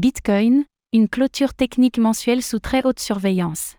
[0.00, 0.64] Bitcoin,
[0.94, 3.76] une clôture technique mensuelle sous très haute surveillance.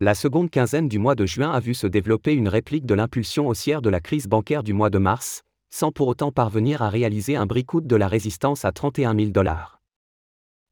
[0.00, 3.46] La seconde quinzaine du mois de juin a vu se développer une réplique de l'impulsion
[3.46, 7.36] haussière de la crise bancaire du mois de mars, sans pour autant parvenir à réaliser
[7.36, 9.80] un breakout de la résistance à 31 000 dollars.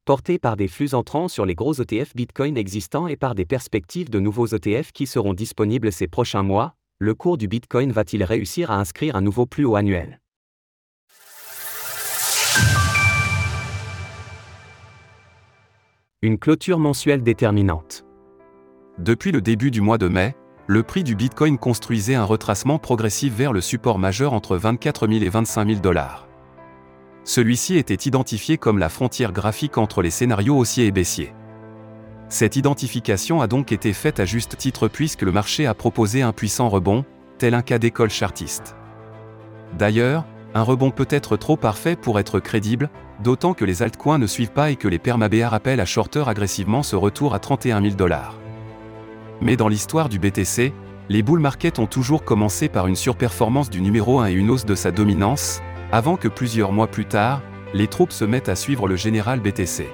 [0.03, 4.09] Porté par des flux entrants sur les gros ETF Bitcoin existants et par des perspectives
[4.09, 8.71] de nouveaux ETF qui seront disponibles ces prochains mois, le cours du Bitcoin va-t-il réussir
[8.71, 10.19] à inscrire un nouveau plus haut annuel?
[16.21, 18.03] Une clôture mensuelle déterminante.
[18.97, 20.35] Depuis le début du mois de mai,
[20.67, 25.23] le prix du Bitcoin construisait un retracement progressif vers le support majeur entre 24 000
[25.23, 26.27] et 25 000 dollars.
[27.23, 31.33] Celui-ci était identifié comme la frontière graphique entre les scénarios haussiers et baissiers.
[32.27, 36.33] Cette identification a donc été faite à juste titre puisque le marché a proposé un
[36.33, 37.05] puissant rebond,
[37.37, 38.75] tel un cas d'école chartiste.
[39.77, 42.89] D'ailleurs, un rebond peut être trop parfait pour être crédible,
[43.23, 46.83] d'autant que les altcoins ne suivent pas et que les permabr appellent à shorter agressivement
[46.83, 48.39] ce retour à 31 000 dollars.
[49.41, 50.73] Mais dans l'histoire du BTC,
[51.07, 54.65] les bull markets ont toujours commencé par une surperformance du numéro 1 et une hausse
[54.65, 55.61] de sa dominance,
[55.91, 57.41] avant que plusieurs mois plus tard,
[57.73, 59.87] les troupes se mettent à suivre le général BTC.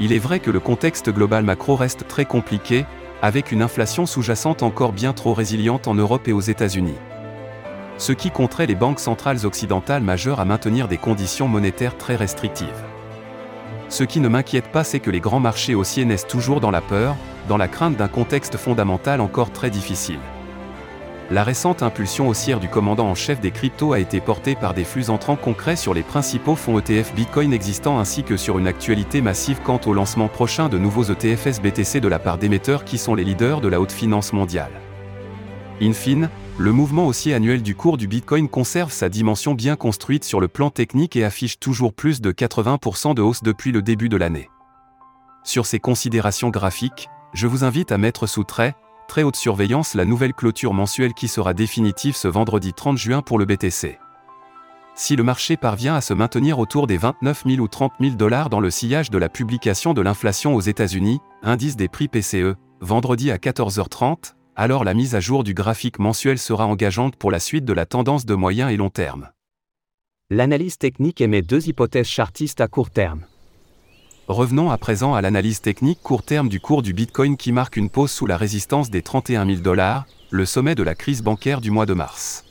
[0.00, 2.84] Il est vrai que le contexte global macro reste très compliqué,
[3.22, 6.96] avec une inflation sous-jacente encore bien trop résiliente en Europe et aux États-Unis
[7.98, 12.84] ce qui contrait les banques centrales occidentales majeures à maintenir des conditions monétaires très restrictives.
[13.88, 16.80] Ce qui ne m'inquiète pas, c'est que les grands marchés haussiers naissent toujours dans la
[16.80, 17.16] peur,
[17.48, 20.18] dans la crainte d'un contexte fondamental encore très difficile.
[21.30, 24.84] La récente impulsion haussière du commandant en chef des cryptos a été portée par des
[24.84, 29.20] flux entrants concrets sur les principaux fonds ETF Bitcoin existants ainsi que sur une actualité
[29.20, 33.16] massive quant au lancement prochain de nouveaux ETF SBTC de la part d'émetteurs qui sont
[33.16, 34.70] les leaders de la haute finance mondiale.
[35.82, 40.24] In fine, le mouvement haussier annuel du cours du Bitcoin conserve sa dimension bien construite
[40.24, 44.08] sur le plan technique et affiche toujours plus de 80% de hausse depuis le début
[44.08, 44.48] de l'année.
[45.44, 48.74] Sur ces considérations graphiques, je vous invite à mettre sous très,
[49.06, 53.38] très haute surveillance la nouvelle clôture mensuelle qui sera définitive ce vendredi 30 juin pour
[53.38, 53.98] le BTC.
[54.94, 58.48] Si le marché parvient à se maintenir autour des 29 000 ou 30 000 dollars
[58.48, 63.30] dans le sillage de la publication de l'inflation aux États-Unis, indice des prix PCE, vendredi
[63.30, 67.66] à 14h30, alors la mise à jour du graphique mensuel sera engageante pour la suite
[67.66, 69.28] de la tendance de moyen et long terme.
[70.30, 73.20] L'analyse technique émet deux hypothèses chartistes à court terme.
[74.28, 77.90] Revenons à présent à l'analyse technique court terme du cours du Bitcoin qui marque une
[77.90, 81.70] pause sous la résistance des 31 000 dollars, le sommet de la crise bancaire du
[81.70, 82.42] mois de mars.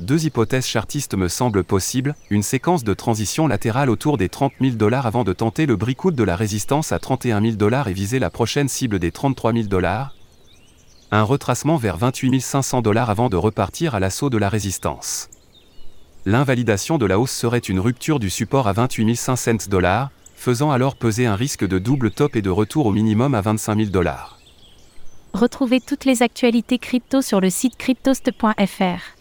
[0.00, 4.74] Deux hypothèses chartistes me semblent possibles, une séquence de transition latérale autour des 30 000
[4.74, 8.18] dollars avant de tenter le bricout de la résistance à 31 000 dollars et viser
[8.18, 10.13] la prochaine cible des 33 000 dollars,
[11.10, 15.28] un retracement vers 28 500 dollars avant de repartir à l'assaut de la résistance.
[16.26, 20.96] L'invalidation de la hausse serait une rupture du support à 28 500 dollars, faisant alors
[20.96, 24.38] peser un risque de double top et de retour au minimum à 25 000 dollars.
[25.34, 29.14] Retrouvez toutes les actualités crypto sur le site cryptost.fr.